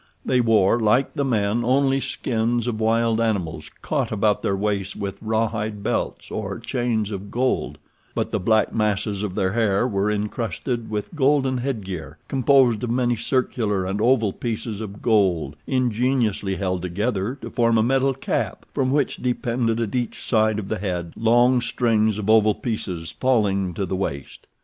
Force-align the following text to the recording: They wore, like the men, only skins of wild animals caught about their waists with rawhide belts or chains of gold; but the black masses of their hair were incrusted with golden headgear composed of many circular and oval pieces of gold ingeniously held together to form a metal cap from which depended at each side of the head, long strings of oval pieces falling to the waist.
They 0.25 0.41
wore, 0.41 0.79
like 0.79 1.13
the 1.13 1.23
men, 1.23 1.63
only 1.63 1.99
skins 1.99 2.65
of 2.65 2.79
wild 2.79 3.21
animals 3.21 3.69
caught 3.83 4.11
about 4.11 4.41
their 4.41 4.55
waists 4.55 4.95
with 4.95 5.19
rawhide 5.21 5.83
belts 5.83 6.31
or 6.31 6.57
chains 6.57 7.11
of 7.11 7.29
gold; 7.29 7.77
but 8.15 8.31
the 8.31 8.39
black 8.39 8.73
masses 8.73 9.21
of 9.21 9.35
their 9.35 9.51
hair 9.51 9.87
were 9.87 10.09
incrusted 10.09 10.89
with 10.89 11.13
golden 11.13 11.59
headgear 11.59 12.17
composed 12.27 12.83
of 12.83 12.89
many 12.89 13.15
circular 13.15 13.85
and 13.85 14.01
oval 14.01 14.33
pieces 14.33 14.81
of 14.81 15.03
gold 15.03 15.55
ingeniously 15.67 16.55
held 16.55 16.81
together 16.81 17.35
to 17.35 17.51
form 17.51 17.77
a 17.77 17.83
metal 17.83 18.15
cap 18.15 18.65
from 18.73 18.89
which 18.89 19.17
depended 19.17 19.79
at 19.79 19.93
each 19.93 20.23
side 20.23 20.57
of 20.57 20.67
the 20.67 20.79
head, 20.79 21.13
long 21.15 21.61
strings 21.61 22.17
of 22.17 22.27
oval 22.27 22.55
pieces 22.55 23.11
falling 23.19 23.71
to 23.75 23.85
the 23.85 23.95
waist. 23.95 24.47